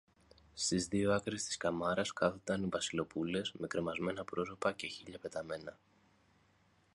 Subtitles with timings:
[0.53, 5.77] στις δυο άκρες της κάμαρας, κάθονταν οι Βασιλοπούλες με κρεμασμένα πρόσωπα και χείλια πεταμένα